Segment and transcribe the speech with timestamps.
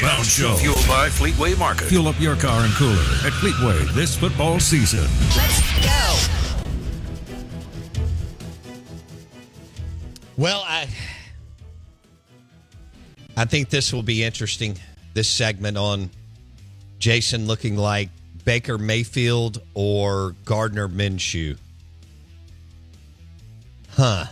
[0.00, 0.54] Bounds Show.
[0.56, 1.84] Fueled by Fleetway Market.
[1.88, 5.06] Fuel up your car and cooler at Fleetway this football season.
[5.36, 6.16] Let's go.
[10.36, 10.88] Well, I
[13.36, 14.78] I think this will be interesting.
[15.12, 16.10] This segment on
[16.98, 18.08] Jason looking like
[18.44, 21.58] Baker Mayfield or Gardner Minshew.
[23.90, 24.26] Huh.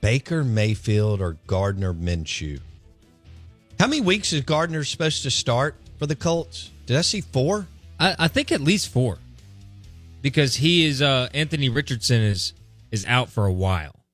[0.00, 2.60] Baker Mayfield or Gardner Minshew.
[3.78, 6.70] How many weeks is Gardner supposed to start for the Colts?
[6.86, 7.66] Did I see four?
[7.98, 9.18] I, I think at least four,
[10.22, 12.52] because he is uh, Anthony Richardson is
[12.90, 14.04] is out for a while,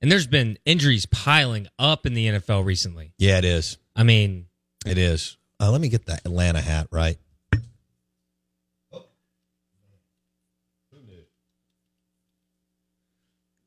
[0.00, 3.12] and there's been injuries piling up in the NFL recently.
[3.18, 3.78] Yeah, it is.
[3.96, 4.46] I mean,
[4.86, 5.36] It is.
[5.58, 7.18] Uh, let me get that Atlanta hat right.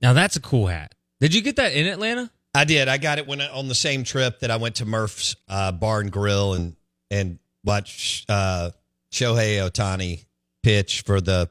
[0.01, 0.93] now that's a cool hat.
[1.23, 2.29] Did you get that in Atlanta?
[2.53, 2.89] I did.
[2.89, 5.71] I got it when I, on the same trip that I went to Murph's uh,
[5.71, 6.75] Bar and Grill and
[7.09, 8.71] and watched uh,
[9.09, 10.25] Shohei Ohtani
[10.63, 11.49] pitch for the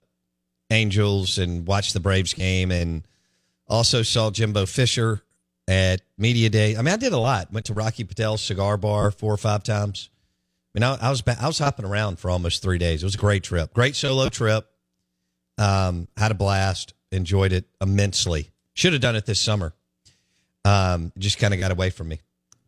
[0.69, 3.09] Angels and watched the Braves game and
[3.67, 5.23] also saw Jimbo Fisher
[5.67, 6.77] at media day.
[6.77, 7.51] I mean, I did a lot.
[7.51, 10.11] Went to Rocky Patel's cigar bar four or five times.
[10.75, 13.03] I mean, I, I was I was hopping around for almost three days.
[13.03, 14.69] It was a great trip, great solo trip.
[15.57, 18.52] Um, had a blast, enjoyed it immensely.
[18.75, 19.73] Should have done it this summer.
[20.65, 22.21] Um, just kind of got away from me,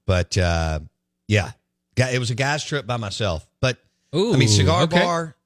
[0.04, 0.80] but uh,
[1.28, 1.52] yeah,
[1.96, 3.46] it was a guy's trip by myself.
[3.60, 3.78] But
[4.14, 5.00] Ooh, I mean, cigar okay.
[5.00, 5.36] bar,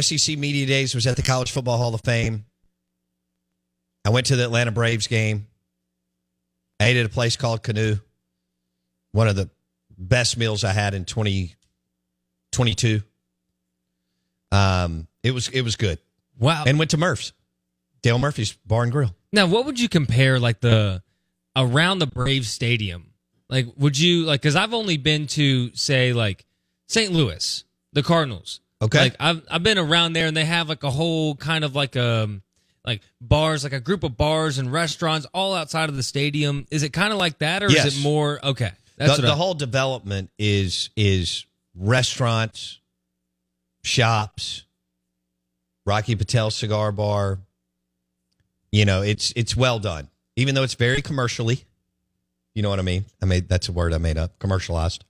[0.00, 2.44] SEC Media Days was at the College Football Hall of Fame.
[4.04, 5.48] I went to the Atlanta Braves game.
[6.78, 7.96] I ate at a place called Canoe.
[9.12, 9.50] One of the
[9.98, 13.02] best meals I had in 2022.
[14.52, 15.98] Um, it was it was good.
[16.38, 16.64] Wow.
[16.66, 17.32] And went to Murph's,
[18.02, 19.14] Dale Murphy's Bar and Grill.
[19.36, 21.02] Now, what would you compare like the
[21.54, 23.12] around the Brave Stadium?
[23.50, 24.40] Like, would you like?
[24.40, 26.44] Because I've only been to say like
[26.88, 27.12] St.
[27.12, 27.62] Louis,
[27.92, 28.60] the Cardinals.
[28.82, 28.98] Okay.
[28.98, 31.96] Like I've I've been around there, and they have like a whole kind of like
[31.96, 32.42] um
[32.84, 36.66] like bars, like a group of bars and restaurants all outside of the stadium.
[36.70, 37.84] Is it kind of like that, or Yes.
[37.86, 38.72] is it more okay?
[38.96, 41.44] That's the, the I- whole development is is
[41.74, 42.80] restaurants,
[43.84, 44.64] shops,
[45.84, 47.40] Rocky Patel Cigar Bar.
[48.76, 51.64] You know, it's it's well done, even though it's very commercially.
[52.54, 53.06] You know what I mean?
[53.22, 54.38] I made that's a word I made up.
[54.38, 55.02] Commercialized.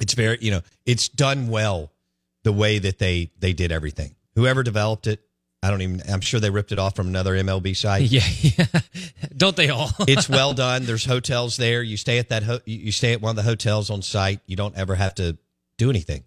[0.00, 1.92] It's very you know it's done well,
[2.44, 4.14] the way that they they did everything.
[4.36, 5.20] Whoever developed it,
[5.62, 6.00] I don't even.
[6.10, 8.02] I'm sure they ripped it off from another MLB site.
[8.10, 8.64] yeah, yeah.
[9.36, 9.90] Don't they all?
[10.08, 10.86] it's well done.
[10.86, 11.82] There's hotels there.
[11.82, 12.42] You stay at that.
[12.42, 14.40] Ho- you stay at one of the hotels on site.
[14.46, 15.36] You don't ever have to
[15.76, 16.24] do anything.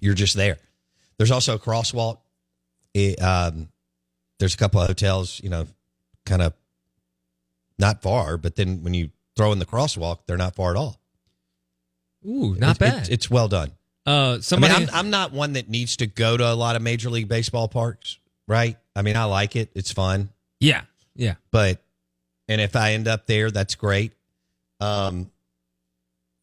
[0.00, 0.56] You're just there.
[1.18, 2.20] There's also a crosswalk.
[2.94, 3.68] It, um,
[4.40, 5.40] there's a couple of hotels.
[5.44, 5.66] You know,
[6.26, 6.52] kind of
[7.78, 11.00] not far, but then when you throw in the crosswalk, they're not far at all.
[12.26, 12.98] Ooh, not It- bad.
[13.02, 13.72] It's, it's well done.
[14.06, 14.74] uh, somebody.
[14.74, 17.08] I mean, I'm, I'm not one that needs to go to a lot of major
[17.10, 18.76] league baseball parks, right?
[18.96, 19.70] I mean, I like it.
[19.74, 20.30] It's fun.
[20.58, 20.82] yeah,
[21.14, 21.34] yeah.
[21.50, 21.80] but
[22.48, 24.12] and if I end up there, that's great.
[24.80, 25.30] Um,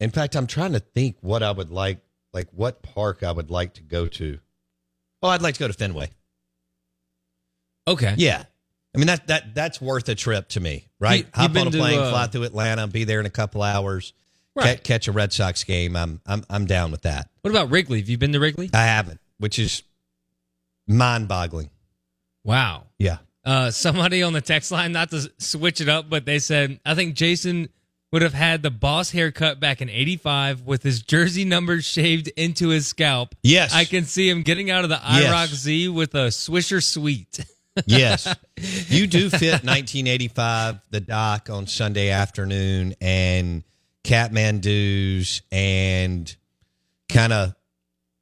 [0.00, 1.98] in fact, I'm trying to think what I would like,
[2.32, 4.38] like what park I would like to go to.
[5.22, 6.10] Oh, I'd like to go to Fenway.
[7.92, 8.14] Okay.
[8.16, 8.44] Yeah,
[8.94, 11.24] I mean that that that's worth a trip to me, right?
[11.24, 13.62] You- Hop on a to, plane, uh, fly through Atlanta, be there in a couple
[13.62, 14.12] hours,
[14.58, 14.84] ca- Right.
[14.84, 15.96] catch a Red Sox game.
[15.96, 17.30] I'm I'm I'm down with that.
[17.42, 17.98] What about Wrigley?
[18.00, 18.70] Have you been to Wrigley?
[18.74, 19.82] I haven't, which is
[20.86, 21.70] mind-boggling.
[22.44, 22.84] Wow.
[22.98, 23.18] Yeah.
[23.44, 26.94] Uh, somebody on the text line, not to switch it up, but they said, I
[26.94, 27.68] think Jason
[28.12, 32.68] would have had the boss haircut back in 85 with his jersey numbers shaved into
[32.68, 33.34] his scalp.
[33.42, 33.74] Yes.
[33.74, 35.32] I can see him getting out of the Yes.
[35.50, 37.38] IROC Z with a Swisher Sweet.
[37.86, 38.34] Yes.
[38.88, 43.62] you do fit 1985, the doc on Sunday afternoon, and
[44.04, 46.34] Catmandu's and
[47.08, 47.54] kind of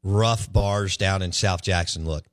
[0.02, 2.24] rough bars down in South Jackson look.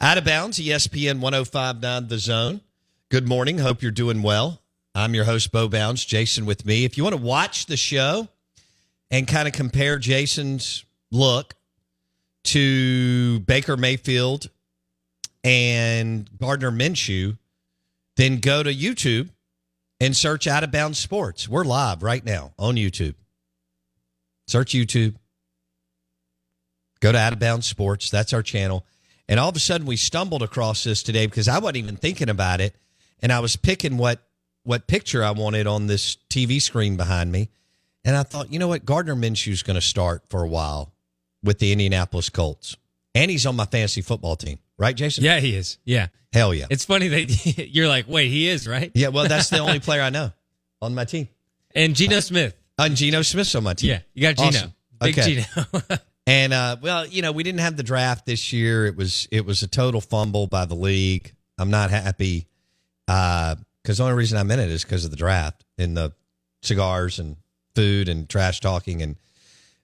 [0.00, 2.60] Out of bounds, ESPN 1059 The Zone.
[3.08, 3.58] Good morning.
[3.58, 4.60] Hope you're doing well.
[4.94, 6.04] I'm your host, Bo Bounds.
[6.04, 6.84] Jason with me.
[6.84, 8.28] If you want to watch the show
[9.10, 11.54] and kind of compare Jason's look
[12.44, 14.50] to Baker Mayfield
[15.44, 17.38] and Gardner Minshew,
[18.16, 19.30] then go to YouTube
[20.00, 21.48] and search Out of Bounds Sports.
[21.48, 23.14] We're live right now on YouTube.
[24.46, 25.14] Search YouTube.
[27.00, 28.10] Go to Out of Bounds Sports.
[28.10, 28.86] That's our channel.
[29.28, 32.28] And all of a sudden, we stumbled across this today because I wasn't even thinking
[32.28, 32.74] about it,
[33.20, 34.20] and I was picking what
[34.64, 37.48] what picture I wanted on this TV screen behind me,
[38.04, 40.92] and I thought, you know what, Gardner Minshew's going to start for a while
[41.42, 42.76] with the Indianapolis Colts,
[43.14, 45.24] and he's on my fantasy football team, right, Jason?
[45.24, 45.78] yeah, he is.
[45.84, 46.08] Yeah.
[46.32, 46.66] Hell yeah.
[46.70, 48.90] It's funny that you're like, wait, he is, right?
[48.94, 50.32] Yeah, well, that's the only player I know
[50.80, 51.28] on my team.
[51.74, 52.54] And Geno Smith.
[52.78, 53.90] And Geno Smith's on my team.
[53.90, 54.48] Yeah, you got Geno.
[54.48, 54.74] Awesome.
[55.00, 55.44] Big Okay.
[55.44, 55.82] Geno.
[56.24, 58.86] And uh, well, you know, we didn't have the draft this year.
[58.86, 61.34] It was it was a total fumble by the league.
[61.58, 62.46] I'm not happy
[63.06, 63.56] because
[63.98, 66.12] the only reason I'm in it is because of the draft and the
[66.62, 67.38] cigars and
[67.74, 69.16] food and trash talking and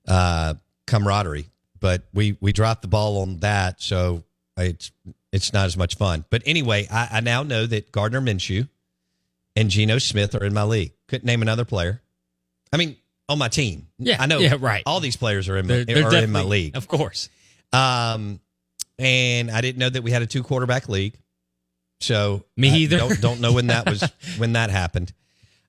[0.06, 0.54] uh,
[0.86, 1.48] camaraderie.
[1.80, 4.22] But we we dropped the ball on that, so
[4.58, 4.92] it's
[5.32, 6.24] it's not as much fun.
[6.30, 8.68] But anyway, I, I now know that Gardner Minshew
[9.56, 10.92] and Geno Smith are in my league.
[11.06, 12.02] Couldn't name another player.
[12.72, 12.96] I mean,
[13.28, 13.88] on my team.
[13.98, 14.38] Yeah, I know.
[14.38, 14.82] yeah, right.
[14.86, 16.76] All these players are in my, They're, they're are in my league.
[16.76, 17.28] Of course.
[17.72, 18.40] Um,
[18.98, 21.18] and I didn't know that we had a two quarterback league.
[22.00, 22.98] So Me I either.
[22.98, 24.02] Don't, don't know when that was
[24.38, 25.12] when that happened.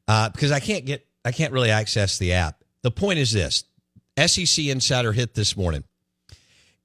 [0.08, 2.64] Uh, because I can't get I can't really access the app.
[2.84, 3.64] The point is this:
[4.18, 5.84] SEC Insider Hit this morning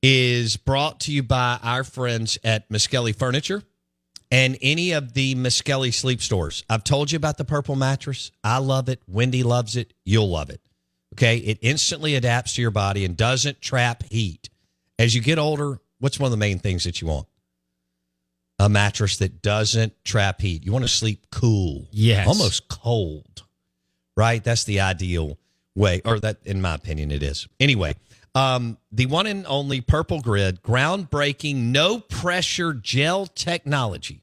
[0.06, 3.62] is brought to you by our friends at Miskelly Furniture
[4.30, 6.62] and any of the Miskelly sleep stores.
[6.68, 8.30] I've told you about the purple mattress.
[8.44, 9.00] I love it.
[9.08, 9.94] Wendy loves it.
[10.04, 10.60] You'll love it.
[11.14, 11.38] Okay.
[11.38, 14.50] It instantly adapts to your body and doesn't trap heat.
[14.98, 17.26] As you get older, what's one of the main things that you want?
[18.58, 20.66] A mattress that doesn't trap heat.
[20.66, 21.88] You want to sleep cool.
[21.92, 22.28] Yes.
[22.28, 23.44] Almost cold.
[24.18, 24.44] Right?
[24.44, 25.38] That's the ideal
[25.74, 27.48] way, or that, in my opinion, it is.
[27.58, 27.94] Anyway,
[28.34, 34.22] um, the one and only Purple Grid, groundbreaking, no pressure gel technology,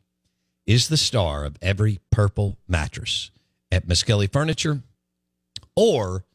[0.66, 3.32] is the star of every purple mattress
[3.72, 4.82] at Miskelly Furniture
[5.76, 6.26] or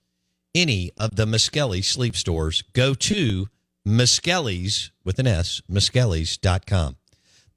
[0.54, 2.62] any of the Miskelly sleep stores.
[2.72, 3.48] Go to
[3.86, 6.96] Miskelly's with an S, Miskellys.com.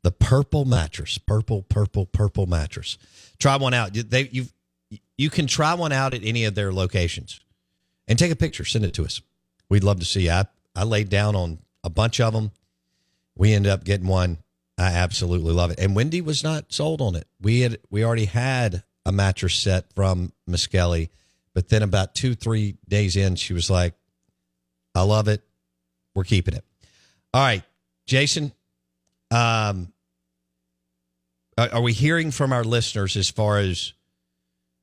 [0.01, 2.97] The purple mattress, purple, purple, purple mattress.
[3.37, 3.93] Try one out.
[3.93, 4.47] They, you
[5.17, 7.41] you can try one out at any of their locations
[8.07, 9.21] and take a picture, send it to us.
[9.69, 10.29] We'd love to see.
[10.29, 10.45] I
[10.75, 12.51] I laid down on a bunch of them.
[13.35, 14.39] We ended up getting one.
[14.77, 15.79] I absolutely love it.
[15.79, 17.27] And Wendy was not sold on it.
[17.41, 21.09] We had we already had a mattress set from Miskelly,
[21.53, 23.93] but then about two three days in, she was like,
[24.95, 25.43] "I love it.
[26.15, 26.63] We're keeping it."
[27.33, 27.63] All right,
[28.07, 28.53] Jason.
[29.31, 29.93] Um,
[31.57, 33.93] are we hearing from our listeners as far as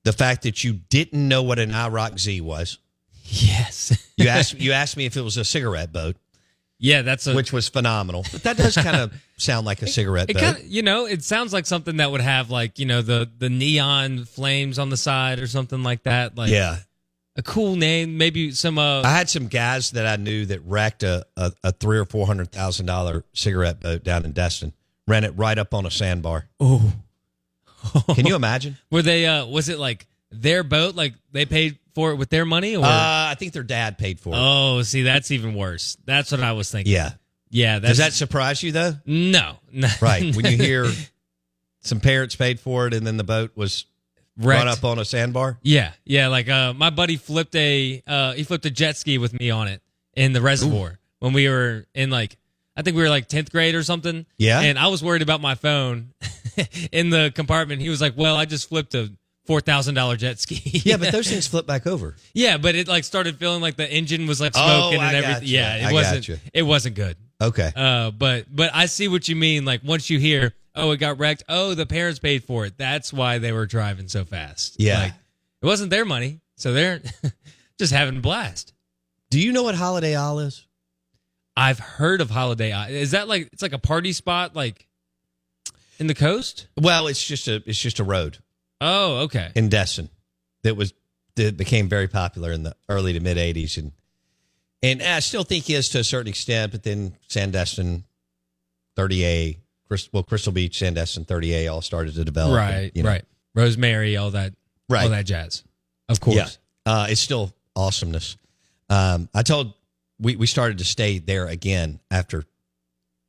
[0.04, 2.78] the fact that you didn't know what an IROC Z was?
[3.28, 4.02] Yes.
[4.18, 6.16] You asked you asked me if it was a cigarette boat,
[6.78, 7.34] yeah, that's a.
[7.34, 8.24] which was phenomenal.
[8.32, 10.42] But that does kind of sound like a cigarette it boat.
[10.42, 13.30] kind of, you know, it sounds like something that would have like you know the
[13.38, 16.34] the neon flames on the side or something like that.
[16.34, 16.78] Like yeah,
[17.36, 18.78] a cool name, maybe some.
[18.78, 22.06] uh I had some guys that I knew that wrecked a, a, a three or
[22.06, 24.72] four hundred thousand dollar cigarette boat down in Destin.
[25.06, 26.46] Ran it right up on a sandbar.
[26.58, 26.90] Oh,
[28.14, 28.78] Can you imagine?
[28.90, 29.26] were they?
[29.26, 30.94] uh Was it like their boat?
[30.94, 32.84] Like they paid for it with their money, or?
[32.84, 32.88] Uh,
[33.30, 34.38] I think their dad paid for it.
[34.38, 35.96] oh, see, that's even worse.
[36.04, 36.92] That's what I was thinking.
[36.92, 37.12] yeah.
[37.50, 37.78] yeah.
[37.78, 38.92] Does that surprise you though?
[39.06, 39.54] no.
[40.00, 40.36] Right.
[40.36, 40.86] When you hear
[41.80, 43.86] some parents paid for it and then the boat was
[44.36, 45.58] run up on a sandbar.
[45.62, 46.28] Yeah, yeah.
[46.28, 49.68] Like uh, my buddy flipped a uh, he flipped a jet ski with me on
[49.68, 49.80] it
[50.14, 52.36] in the reservoir when we were in like
[52.76, 54.26] I think we were like tenth grade or something.
[54.36, 54.60] Yeah.
[54.60, 56.12] and I was worried about my phone
[56.92, 57.80] in the compartment.
[57.80, 59.10] He was like, "Well, I just flipped a
[59.46, 62.16] four thousand dollar jet ski." Yeah, but those things flip back over.
[62.34, 65.16] yeah, but it like started feeling like the engine was like Oh, smoking I and
[65.24, 65.48] everything.
[65.48, 66.40] Yeah, it I wasn't.
[66.52, 67.16] It wasn't good.
[67.40, 67.70] Okay.
[67.74, 69.64] Uh, but but I see what you mean.
[69.64, 71.44] Like once you hear, oh, it got wrecked.
[71.48, 72.78] Oh, the parents paid for it.
[72.78, 74.76] That's why they were driving so fast.
[74.78, 75.02] Yeah.
[75.02, 75.12] like,
[75.62, 77.00] it wasn't their money, so they're
[77.78, 78.72] just having a blast.
[79.30, 80.66] Do you know what Holiday Isle is?
[81.56, 82.90] I've heard of Holiday Isle.
[82.90, 84.86] Is that like it's like a party spot, like
[85.98, 86.68] in the coast?
[86.78, 88.38] Well, it's just a it's just a road
[88.80, 89.50] Oh, okay.
[89.54, 90.10] in Destin
[90.62, 90.92] that was
[91.36, 93.92] that became very popular in the early to mid '80s, and
[94.82, 96.72] and I still think he is to a certain extent.
[96.72, 98.04] But then Sandestin,
[98.96, 102.50] 30A, Crystal, well, Crystal Beach, Sandestin, 30A, all started to develop.
[102.50, 103.24] and, right, you know, right.
[103.54, 104.52] Rosemary, all that,
[104.88, 105.04] Right.
[105.04, 105.62] all that jazz.
[106.08, 106.36] Of course.
[106.36, 108.36] Yeah, uh, it's still awesomeness.
[108.88, 109.72] Um, I told
[110.18, 112.44] we we started to stay there again after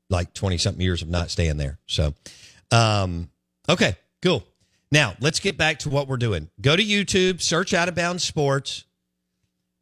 [0.09, 1.79] like twenty something years of not staying there.
[1.87, 2.13] So,
[2.71, 3.29] um,
[3.67, 4.43] okay, cool.
[4.91, 6.49] Now let's get back to what we're doing.
[6.61, 8.85] Go to YouTube, search Out of Bounds Sports,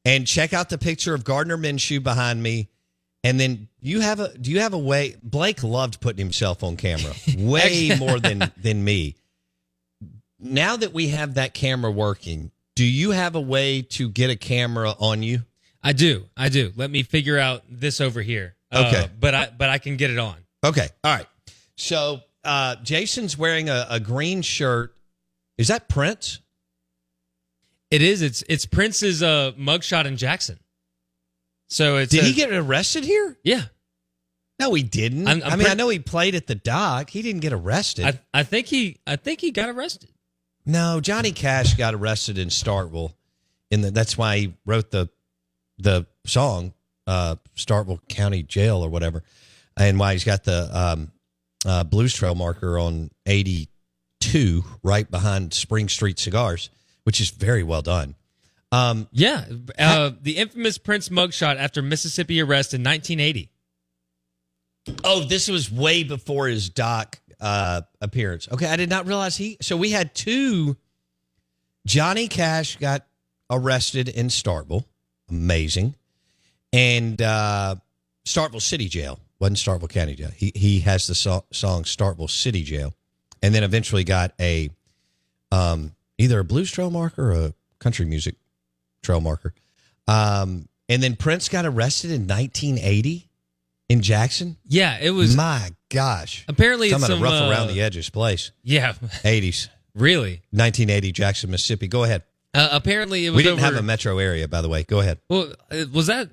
[0.03, 2.69] and check out the picture of Gardner Minshew behind me.
[3.24, 5.15] And then you have a do you have a way?
[5.24, 9.15] Blake loved putting himself on camera way more than than me.
[10.39, 14.35] Now that we have that camera working, do you have a way to get a
[14.35, 15.41] camera on you?
[15.81, 16.25] I do.
[16.35, 16.71] I do.
[16.75, 18.55] Let me figure out this over here.
[18.71, 19.09] Uh, Okay.
[19.19, 20.35] but I but I can get it on.
[20.63, 20.88] Okay.
[21.03, 21.27] All right.
[21.77, 24.95] So uh, Jason's wearing a, a green shirt.
[25.57, 26.39] Is that Prince?
[27.91, 28.21] It is.
[28.21, 30.59] It's it's Prince's uh, mugshot in Jackson.
[31.67, 33.37] So it's Did a- he get arrested here?
[33.43, 33.63] Yeah,
[34.59, 35.27] No, he didn't.
[35.27, 37.09] I'm- I'm I mean, I know he played at the dock.
[37.09, 38.05] He didn't get arrested.
[38.05, 40.09] I I think he I think he got arrested.
[40.65, 43.13] No, Johnny Cash got arrested in Starkville.
[43.71, 45.09] and that's why he wrote the
[45.77, 46.73] the song
[47.07, 49.23] uh, Starkville County Jail or whatever,
[49.77, 51.11] and why he's got the um,
[51.65, 53.69] uh, Blues Trail marker on eighty
[54.19, 56.69] two right behind Spring Street Cigars,
[57.03, 58.15] which is very well done.
[58.72, 59.45] Um, Yeah,
[59.77, 63.50] uh, the infamous Prince mugshot after Mississippi arrest in 1980.
[65.03, 68.48] oh, this was way before his doc uh, appearance.
[68.51, 69.57] Okay, I did not realize he.
[69.62, 70.75] So we had two.
[71.86, 73.05] Johnny Cash got
[73.50, 74.86] arrested in Starkville.
[75.29, 75.95] Amazing.
[76.74, 77.75] And uh,
[78.25, 80.31] Starkville City Jail wasn't Starkville County Jail.
[80.35, 82.93] He he has the so- song Starkville City Jail,
[83.41, 84.69] and then eventually got a
[85.51, 88.35] um, either a blues trail marker or a country music
[89.03, 89.53] trail marker.
[90.07, 93.27] Um, and then Prince got arrested in 1980
[93.89, 94.57] in Jackson.
[94.65, 98.51] Yeah, it was My gosh, apparently some a rough uh, around the edges place.
[98.63, 100.41] Yeah, 80s, really.
[100.51, 101.87] 1980 Jackson, Mississippi.
[101.87, 102.23] Go ahead.
[102.53, 104.83] Uh, apparently, it was We didn't over, have a metro area, by the way.
[104.83, 105.19] Go ahead.
[105.29, 106.29] Well, uh, was that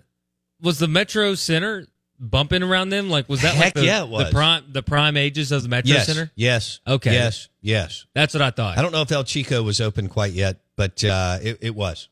[0.60, 1.86] was the Metro Center
[2.22, 3.10] bumping around them?
[3.10, 4.26] Like, was that Heck like the, yeah, it was.
[4.26, 6.30] the prime the prime ages of the Metro yes, Center?
[6.34, 7.12] yes, Okay.
[7.12, 8.06] yes, yes.
[8.14, 8.78] That's what I thought.
[8.78, 12.08] I don't know if El Chico was open quite yet, but uh, it, it was.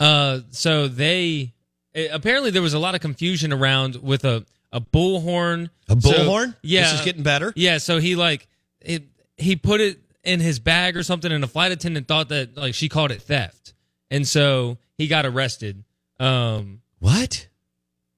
[0.00, 1.54] Uh, so they
[1.94, 5.70] eh, apparently there was a lot of confusion around with a a bullhorn.
[5.88, 6.56] A So- bullhorn?
[6.62, 7.52] yeah, This is getting better.
[7.56, 8.48] Yeah, so he like
[8.80, 9.04] it,
[9.36, 12.74] he put it in his bag or something, and a flight attendant thought that like
[12.74, 13.72] she called it theft,
[14.10, 15.84] and so he got arrested.
[16.18, 17.48] Um, What?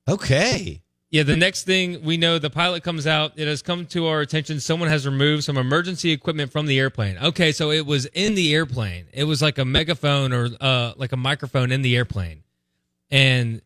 [0.09, 0.83] Okay.
[1.11, 3.33] Yeah, the next thing we know, the pilot comes out.
[3.37, 4.59] It has come to our attention.
[4.59, 7.17] Someone has removed some emergency equipment from the airplane.
[7.19, 9.07] Okay, so it was in the airplane.
[9.13, 12.43] It was like a megaphone or uh, like a microphone in the airplane,
[13.11, 13.63] and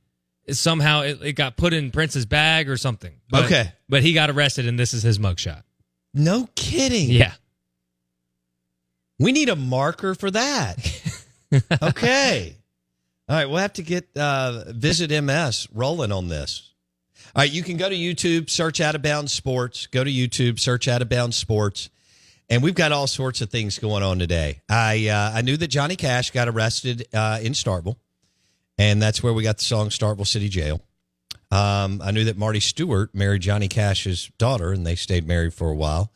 [0.50, 3.14] somehow it, it got put in Prince's bag or something.
[3.30, 3.72] But, Okay.
[3.88, 5.62] but he got arrested, and this is his mugshot.
[6.12, 7.08] No kidding.
[7.08, 7.32] Yeah,
[9.18, 10.76] We need a marker for that.
[11.82, 12.56] okay.
[13.28, 16.69] All right, we'll have to get uh, Visit MS rolling on this.
[17.34, 19.86] All right, you can go to YouTube, search Out of Bounds Sports.
[19.86, 21.88] Go to YouTube, search Out of Bounds Sports,
[22.48, 24.60] and we've got all sorts of things going on today.
[24.68, 27.96] I uh, I knew that Johnny Cash got arrested uh, in Starkville,
[28.78, 30.80] and that's where we got the song Starkville City Jail."
[31.52, 35.68] Um, I knew that Marty Stuart married Johnny Cash's daughter, and they stayed married for
[35.70, 36.12] a while.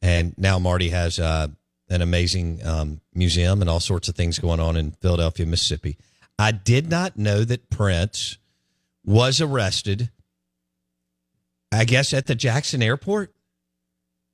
[0.00, 1.48] And now Marty has uh,
[1.90, 5.98] an amazing um, museum and all sorts of things going on in Philadelphia, Mississippi.
[6.38, 8.38] I did not know that Prince
[9.04, 10.10] was arrested,
[11.74, 13.34] I guess, at the Jackson airport.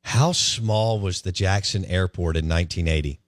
[0.05, 3.21] How small was the Jackson airport in 1980?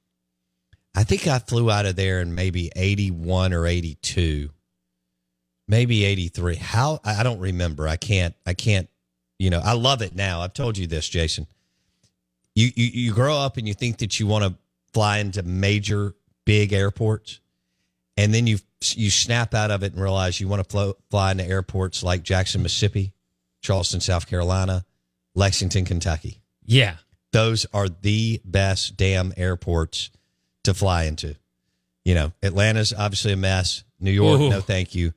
[0.94, 4.50] I think I flew out of there in maybe 81 or 82
[5.68, 7.88] maybe 83 how i don't remember.
[7.88, 8.88] I can't i can't
[9.38, 10.40] you know i love it now.
[10.40, 11.46] I've told you this jason.
[12.54, 14.54] You you, you grow up and you think that you want to
[14.92, 16.14] fly into major
[16.44, 17.40] big airports
[18.16, 18.58] and then you
[18.94, 22.22] you snap out of it and realize you want to fly, fly into airports like
[22.22, 23.12] jackson mississippi
[23.62, 24.84] charleston south carolina
[25.34, 26.96] lexington kentucky yeah.
[27.32, 30.10] those are the best damn airports
[30.64, 31.36] to fly into.
[32.04, 33.84] You know, Atlanta's obviously a mess.
[34.00, 34.50] New York, Ooh.
[34.50, 35.12] no thank you.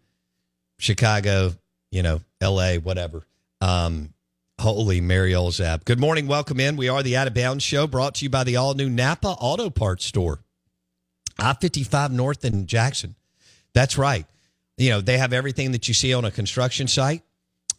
[0.78, 1.54] Chicago,
[1.92, 3.25] you know, LA, whatever.
[3.62, 4.14] Um,
[4.60, 5.86] holy Mary Olzab.
[5.86, 6.28] Good morning.
[6.28, 6.75] Welcome in.
[6.75, 9.28] We are the Out of Bounds Show brought to you by the all new Napa
[9.28, 10.40] Auto Parts Store.
[11.40, 13.16] I 55 North in Jackson.
[13.74, 14.25] That's right.
[14.78, 17.24] You know, they have everything that you see on a construction site.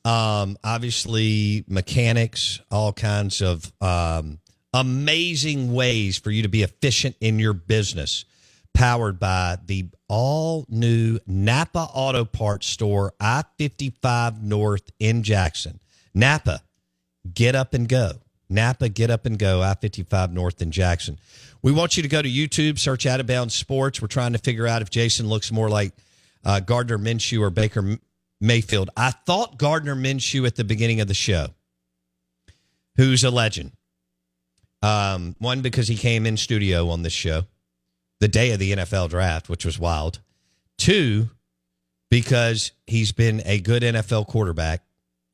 [0.07, 4.39] Um, obviously, mechanics, all kinds of um,
[4.73, 8.25] amazing ways for you to be efficient in your business.
[8.73, 15.81] Powered by the all new Napa Auto Parts Store, I 55 North in Jackson.
[16.15, 16.61] Napa,
[17.35, 18.13] get up and go.
[18.49, 19.61] Napa, get up and go.
[19.61, 21.19] I 55 North in Jackson.
[21.63, 24.01] We want you to go to YouTube, search Out of Bounds Sports.
[24.01, 25.95] We're trying to figure out if Jason looks more like
[26.45, 27.99] uh, Gardner Minshew or Baker
[28.40, 28.90] Mayfield.
[28.97, 31.49] I thought Gardner Minshew at the beginning of the show,
[32.97, 33.73] who's a legend.
[34.83, 37.45] Um, one, because he came in studio on this show
[38.21, 40.21] the day of the NFL draft, which was wild.
[40.78, 41.31] Two,
[42.11, 44.83] because he's been a good NFL quarterback.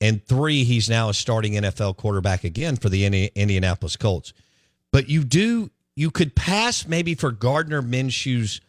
[0.00, 4.32] And three, he's now a starting NFL quarterback again for the Indi- Indianapolis Colts.
[4.90, 8.60] But you do, you could pass maybe for Gardner Minshew's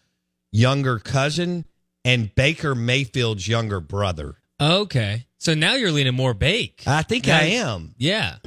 [0.52, 1.66] younger cousin
[2.06, 4.36] and Baker Mayfield's younger brother.
[4.62, 5.26] Okay.
[5.38, 6.84] So now you're leaning more bake.
[6.86, 7.96] I think Now- I am.
[7.98, 8.38] Yeah.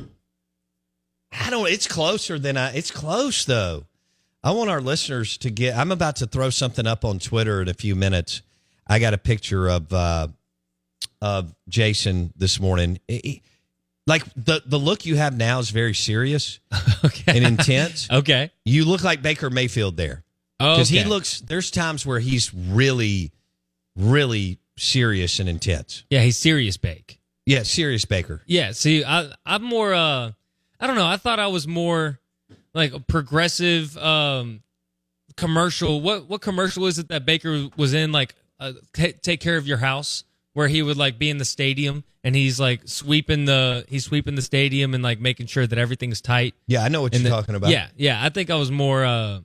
[1.32, 1.68] I don't.
[1.68, 2.72] It's closer than I.
[2.74, 3.84] It's close though.
[4.42, 5.76] I want our listeners to get.
[5.76, 8.42] I'm about to throw something up on Twitter in a few minutes.
[8.86, 10.28] I got a picture of uh,
[11.20, 13.00] of Jason this morning.
[13.08, 13.42] He- he-
[14.06, 16.60] Like the the look you have now is very serious
[17.04, 17.36] Okay.
[17.36, 18.08] and intense.
[18.10, 18.50] okay.
[18.64, 20.22] You look like Baker Mayfield there
[20.60, 21.40] Oh, because he looks.
[21.40, 23.32] There's times where he's really,
[23.96, 26.04] really serious and intense.
[26.10, 27.20] Yeah, he's serious bake.
[27.46, 28.42] Yeah, serious Baker.
[28.46, 30.32] Yeah, see, I I'm more uh
[30.80, 32.18] I don't know, I thought I was more
[32.74, 34.62] like a progressive um
[35.36, 36.00] commercial.
[36.00, 39.66] What what commercial is it that Baker was in like uh, ta take care of
[39.66, 40.24] your house
[40.54, 44.34] where he would like be in the stadium and he's like sweeping the he's sweeping
[44.34, 46.54] the stadium and like making sure that everything's tight.
[46.66, 47.70] Yeah, I know what And you're the- talking about.
[47.70, 49.40] Yeah, yeah, I think I was more uh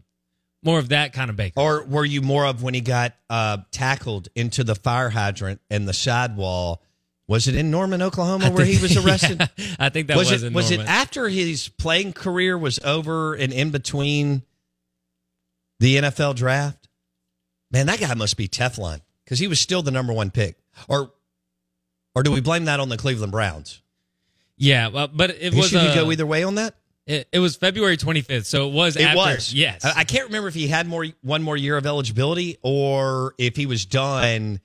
[0.63, 1.60] more of that kind of Baker.
[1.60, 5.88] Or were you more of when he got uh, tackled into the fire hydrant and
[5.88, 6.82] the sidewall?
[7.27, 9.39] Was it in Norman, Oklahoma, I where he was arrested?
[9.58, 13.34] Yeah, I think that was, was, it was it after his playing career was over
[13.34, 14.44] and in between
[15.80, 16.89] the NFL draft?
[17.72, 20.58] Man, that guy must be Teflon because he was still the number one pick.
[20.89, 21.12] Or
[22.13, 23.82] or do we blame that on the Cleveland Browns?
[24.58, 26.75] Yeah, well, but it was should uh, go either way on that.
[27.08, 28.96] It, it was February 25th, so it was.
[28.96, 29.53] It after, was.
[29.53, 29.84] Yes.
[29.84, 33.65] I, can't remember if he had more one more year of eligibility or if he
[33.65, 34.60] was done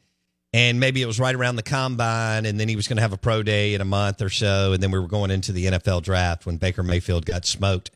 [0.52, 3.12] and maybe it was right around the combine and then he was going to have
[3.12, 5.66] a pro day in a month or so and then we were going into the
[5.66, 7.90] NFL draft when Baker Mayfield got smoked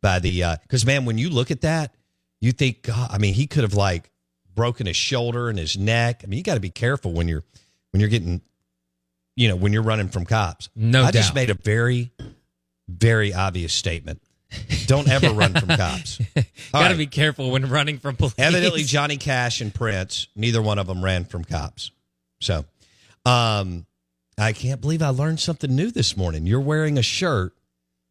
[0.00, 1.94] by the uh cuz man when you look at that
[2.40, 4.10] you think god I mean he could have like
[4.54, 6.20] broken his shoulder and his neck.
[6.22, 7.42] I mean you got to be careful when you're
[7.90, 8.42] when you're getting
[9.34, 10.68] you know when you're running from cops.
[10.76, 12.12] No I just made a very
[12.88, 14.20] very obvious statement.
[14.86, 16.18] Don't ever run from cops.
[16.34, 16.96] Got to right.
[16.98, 18.34] be careful when running from police.
[18.38, 21.90] Evidently, Johnny Cash and Prince, neither one of them ran from cops.
[22.40, 22.64] So,
[23.26, 23.86] um,
[24.38, 26.46] I can't believe I learned something new this morning.
[26.46, 27.54] You're wearing a shirt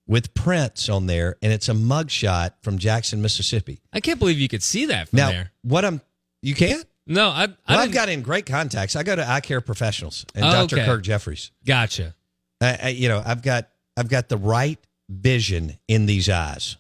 [0.08, 3.80] with Prince on there, and it's a mugshot from Jackson, Mississippi.
[3.94, 5.52] I can't believe you could see that from Now, there.
[5.62, 6.02] what I'm
[6.42, 6.86] you can't.
[7.08, 8.96] No, I, I Well, I've got in great contacts.
[8.96, 10.78] I go to Eye Care Professionals and Oh, Dr.
[10.78, 10.86] okay.
[10.86, 11.52] Kirk Jeffries.
[11.66, 12.16] gotcha.
[12.62, 16.78] I, I, you know, I've got I've got the right vision in these eyes.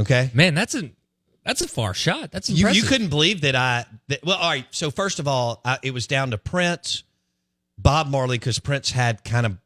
[0.00, 0.30] Okay.
[0.34, 0.90] Man, that's a
[1.44, 2.30] that's a far shot.
[2.30, 3.86] That's You, you couldn't believe that I.
[4.08, 4.66] That, well, all right.
[4.70, 7.04] So first of all, I, it was down to Prince,
[7.78, 9.56] Bob Marley, because Prince had kind of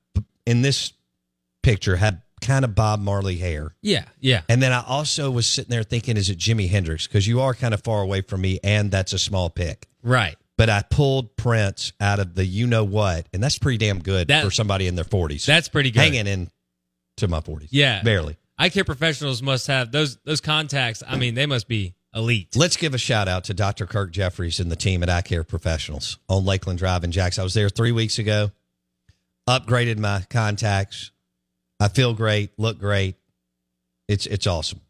[0.46, 0.92] in this
[1.62, 4.42] picture had kind of Bob Marley hair, Yeah, yeah.
[4.48, 7.06] and then I also was sitting there thinking, is it Jimi Hendrix?
[7.06, 9.86] Because you are kind of far away from me, and that's a small pick.
[10.02, 10.34] Right.
[10.58, 14.26] But I pulled Prince out of the you know what, and that's pretty damn good
[14.28, 15.46] That- for somebody in their forties.
[15.46, 16.00] That's pretty good.
[16.00, 16.50] hanging in
[17.18, 17.70] to my forties.
[17.72, 18.02] Yeah.
[18.02, 18.36] barely.
[18.58, 21.02] Eye care professionals must have those those contacts.
[21.06, 22.54] I mean, they must be elite.
[22.54, 23.86] Let's give a shout out to Dr.
[23.86, 27.40] Kirk Jeffries and the team at Eye Care Professionals on Lakeland Drive in Jackson.
[27.42, 28.50] I was there three weeks ago,
[29.48, 31.10] upgraded my contacts.
[31.80, 33.16] I feel great, look great.
[34.06, 34.80] It's it's awesome.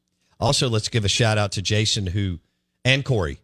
[0.41, 2.41] Also, let's give a shout out to Jason who
[2.85, 3.39] and Corey,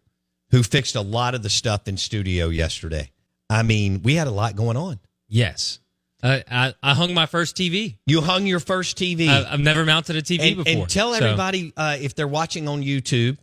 [0.50, 3.12] who fixed a lot of the stuff in studio yesterday.
[3.48, 4.98] I mean, we had a lot going on.
[5.28, 5.78] Yes.
[6.22, 7.96] Uh, I I hung my first TV.
[8.06, 9.28] You hung your first TV.
[9.28, 10.82] I, I've never mounted a TV and, before.
[10.82, 13.38] and tell so- everybody uh, if they're watching on YouTube,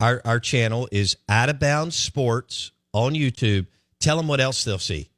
[0.00, 3.66] our our channel is Out of Bounds Sports on YouTube.
[4.00, 5.10] Tell them what else they'll see.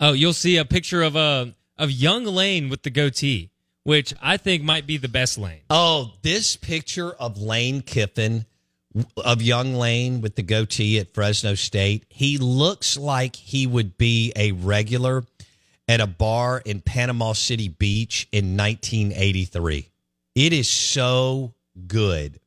[0.00, 1.46] Oh, you'll see a picture of uh,
[1.78, 3.50] of young Lane with the goatee,
[3.84, 5.60] which I think might be the best Lane.
[5.70, 8.46] Oh, this picture of Lane Kiffin,
[9.16, 12.04] of young Lane with the goatee at Fresno State.
[12.08, 15.22] He looks like he would be a regular
[15.88, 19.88] at a bar in Panama City Beach in 1983.
[20.34, 21.54] It is so
[21.86, 22.40] good.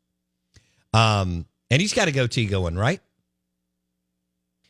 [0.93, 3.01] Um, and he's got a goatee going, right?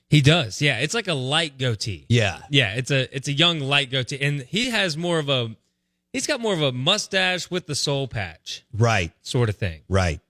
[0.09, 0.61] He does.
[0.61, 2.05] Yeah, it's like a light goatee.
[2.09, 2.39] Yeah.
[2.49, 5.55] Yeah, it's a it's a young light goatee, and he has more of a
[6.13, 9.11] he's got more of a mustache with the soul patch Right.
[9.21, 9.81] sort of thing.
[9.89, 10.21] Right.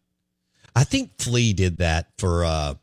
[0.75, 2.73] I think Flea did that for uh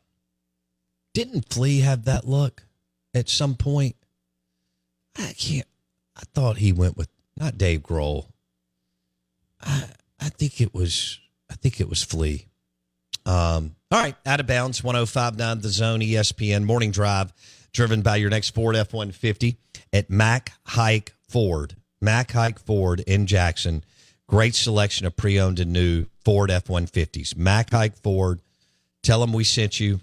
[1.13, 2.63] didn't Flea have that look
[3.13, 3.95] at some point?
[5.17, 5.67] I can't
[6.15, 8.27] I thought he went with not Dave Grohl.
[9.61, 9.85] I
[10.19, 12.47] I think it was I think it was Flea.
[13.25, 17.33] Um all right, out of bounds 1059 the zone ESPN morning drive
[17.75, 19.57] driven by your next Ford F150
[19.93, 21.75] at Mac Haik Ford.
[22.01, 23.83] Mac Haik Ford in Jackson.
[24.27, 27.35] Great selection of pre-owned and new Ford F150s.
[27.35, 28.39] Mac Haik Ford.
[29.03, 29.99] Tell them we sent you.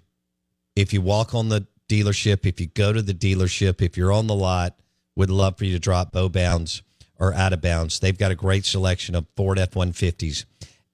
[0.77, 4.27] If you walk on the dealership, if you go to the dealership, if you're on
[4.27, 4.79] the lot,
[5.16, 6.83] would love for you to drop Bo Bounds
[7.18, 8.01] or out of bounds.
[8.01, 10.44] They've got a great selection of Ford F-150s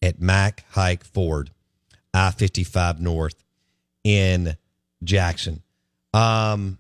[0.03, 1.51] at Mac Haik Ford,
[2.13, 3.45] I-55 North
[4.05, 4.57] in
[5.03, 5.63] Jackson.
[6.13, 6.79] Um,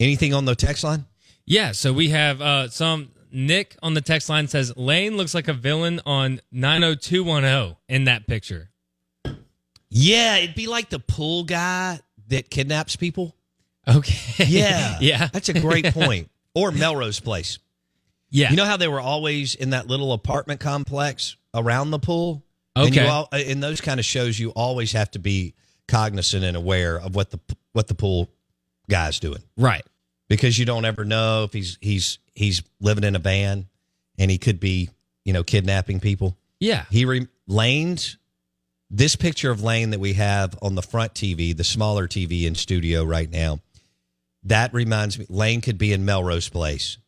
[0.00, 1.06] anything on the text line?
[1.44, 3.10] Yeah, so we have uh, some.
[3.32, 8.26] Nick on the text line says Lane looks like a villain on 90210 in that
[8.26, 8.70] picture.
[9.90, 13.36] Yeah, it'd be like the pool guy that kidnaps people.
[13.86, 14.44] Okay.
[14.46, 14.96] Yeah.
[15.00, 15.28] yeah.
[15.32, 16.30] That's a great point.
[16.56, 17.58] Or Melrose Place.
[18.30, 18.50] Yeah.
[18.50, 22.42] You know how they were always in that little apartment complex around the pool?
[22.74, 23.04] And Okay.
[23.04, 25.54] you all, in those kind of shows, you always have to be
[25.86, 27.38] cognizant and aware of what the
[27.72, 28.28] what the pool
[28.90, 29.84] guy's doing Right.
[30.28, 33.66] because you don't ever know if he's he's he's living in a van
[34.18, 34.88] and he could be
[35.24, 36.36] you know kidnapping people.
[36.58, 36.86] Yeah.
[36.90, 38.16] He re- Lane's
[38.90, 42.54] this picture of Lane that we have on the front TV, the smaller TV in
[42.54, 43.60] studio right now.
[44.46, 46.98] That reminds me, Lane could be in Melrose Place,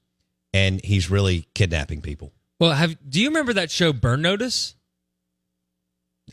[0.52, 2.32] and he's really kidnapping people.
[2.60, 4.74] Well, have do you remember that show Burn Notice?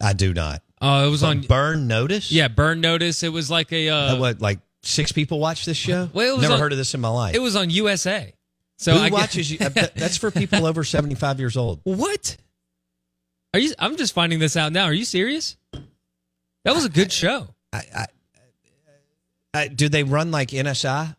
[0.01, 0.61] I do not.
[0.81, 1.41] Oh, it was on.
[1.41, 2.31] Burn Notice.
[2.31, 3.23] Yeah, Burn Notice.
[3.23, 3.89] It was like a.
[3.89, 6.09] Uh, Uh, what like six people watch this show?
[6.13, 7.35] Well, it was Never on- heard of this in my life.
[7.35, 8.33] it was on USA.
[8.77, 9.57] So Who I watches you?
[9.61, 11.79] uh, That's for people over seventy five years old.
[11.83, 12.35] What?
[13.53, 13.73] Are you?
[13.79, 14.83] I'm just finding this out now.
[14.85, 15.55] Are you serious?
[16.65, 17.47] That was a good show.
[17.71, 18.05] I, I,
[19.55, 21.15] I, do they run like NSI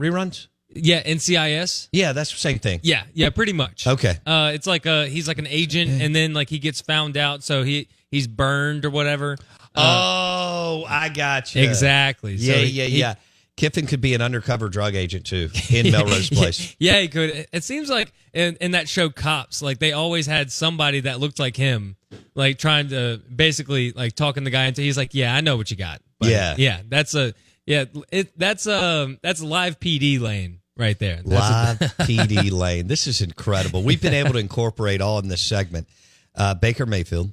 [0.00, 0.48] reruns?
[0.76, 1.88] Yeah, NCIS.
[1.92, 2.80] Yeah, that's the same thing.
[2.82, 3.86] Yeah, yeah, pretty much.
[3.86, 4.16] Okay.
[4.26, 7.44] Uh, it's like uh he's like an agent, and then like he gets found out,
[7.44, 9.36] so he he's burned or whatever.
[9.76, 11.62] Uh, oh, I got you.
[11.62, 12.36] exactly.
[12.38, 13.14] So Yeah, he- yeah, he- yeah.
[13.56, 16.74] Kiffin could be an undercover drug agent too in Melrose Place.
[16.80, 17.46] Yeah, he could.
[17.52, 21.38] It seems like in, in that show Cops, like they always had somebody that looked
[21.38, 21.94] like him,
[22.34, 24.82] like trying to basically like talking the guy into.
[24.82, 26.56] He's like, "Yeah, I know what you got." But, Yeah.
[26.58, 27.32] yeah, that's a
[27.66, 27.84] yeah.
[28.10, 31.20] It that's um that's live PD lane right there.
[31.24, 32.86] That's Live PD Lane.
[32.86, 33.82] This is incredible.
[33.82, 35.88] We've been able to incorporate all in this segment.
[36.34, 37.30] Uh, Baker Mayfield,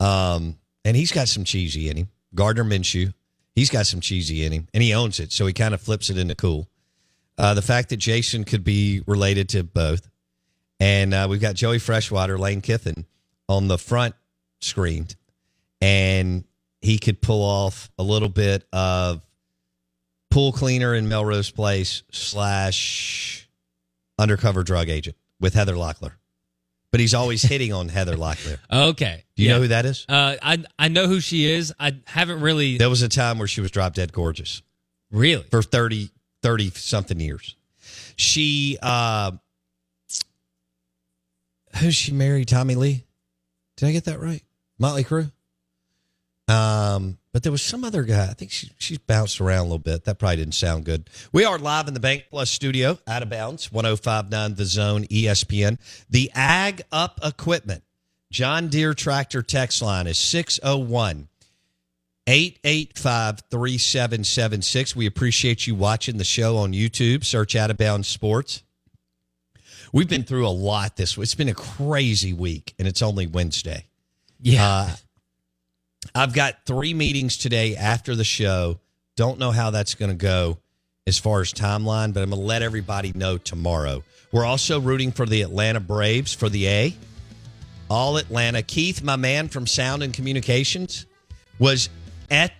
[0.00, 0.56] um,
[0.86, 2.08] and he's got some cheesy in him.
[2.34, 3.12] Gardner Minshew,
[3.54, 6.08] he's got some cheesy in him, and he owns it, so he kind of flips
[6.08, 6.66] it into cool.
[7.36, 10.08] Uh, the fact that Jason could be related to both,
[10.80, 13.04] and uh, we've got Joey Freshwater, Lane Kiffin
[13.50, 14.14] on the front
[14.60, 15.08] screen,
[15.82, 16.44] and
[16.80, 19.22] he could pull off a little bit of
[20.30, 23.48] pool cleaner in Melrose Place slash
[24.18, 26.12] undercover drug agent with Heather Locklear.
[26.90, 28.58] But he's always hitting on Heather Locklear.
[28.70, 29.24] okay.
[29.36, 29.54] Do you yeah.
[29.56, 30.06] know who that is?
[30.08, 31.72] Uh, I I know who she is.
[31.78, 34.62] I haven't really There was a time where she was drop dead gorgeous
[35.10, 35.44] really.
[35.50, 36.10] for 30,
[36.42, 37.56] 30 something years.
[38.16, 39.32] She, uh,
[41.80, 42.48] who's she married?
[42.48, 43.04] Tommy Lee?
[43.76, 44.42] Did I get that right?
[44.78, 45.30] Motley Crue?
[46.48, 48.24] Um, but there was some other guy.
[48.24, 50.04] I think she she's bounced around a little bit.
[50.04, 51.08] That probably didn't sound good.
[51.30, 55.78] We are live in the BankPlus studio, out of bounds, 1059 The Zone, ESPN.
[56.08, 57.82] The Ag Up Equipment,
[58.30, 61.28] John Deere Tractor text line is 601
[62.26, 64.96] 885 3776.
[64.96, 67.24] We appreciate you watching the show on YouTube.
[67.24, 68.62] Search Out of Bounds Sports.
[69.92, 71.24] We've been through a lot this week.
[71.24, 73.86] It's been a crazy week, and it's only Wednesday.
[74.40, 74.66] Yeah.
[74.66, 74.90] Uh,
[76.14, 78.80] I've got three meetings today after the show.
[79.16, 80.58] Don't know how that's going to go
[81.06, 84.04] as far as timeline, but I'm going to let everybody know tomorrow.
[84.32, 86.96] We're also rooting for the Atlanta Braves for the A.
[87.90, 88.62] All Atlanta.
[88.62, 91.06] Keith, my man from Sound and Communications,
[91.58, 91.88] was
[92.30, 92.52] at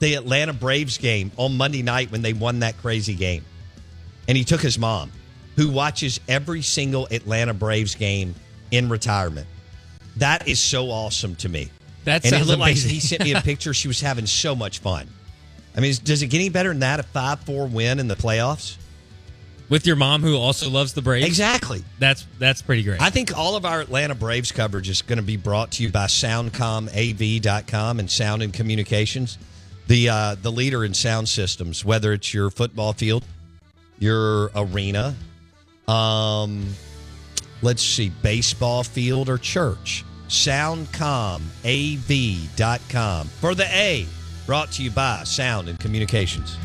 [0.00, 3.44] the Atlanta Braves game on Monday night when they won that crazy game.
[4.26, 5.12] And he took his mom,
[5.56, 8.34] who watches every single Atlanta Braves game
[8.72, 9.46] in retirement.
[10.16, 11.70] That is so awesome to me.
[12.04, 12.90] That and it sounds like amazing.
[12.90, 13.72] he sent me a picture.
[13.74, 15.08] She was having so much fun.
[15.76, 17.00] I mean, does it get any better than that?
[17.00, 18.76] A five-four win in the playoffs?
[19.68, 21.26] With your mom who also loves the Braves.
[21.26, 21.82] Exactly.
[21.98, 23.00] That's that's pretty great.
[23.00, 25.90] I think all of our Atlanta Braves coverage is going to be brought to you
[25.90, 29.38] by SoundcomAV.com and Sound and Communications,
[29.86, 31.86] the uh, the leader in sound systems.
[31.86, 33.24] Whether it's your football field,
[33.98, 35.14] your arena,
[35.88, 36.66] um,
[37.62, 40.04] let's see, baseball field or church.
[40.32, 44.06] SoundcomAV.com for the A.
[44.46, 46.56] Brought to you by Sound and Communications.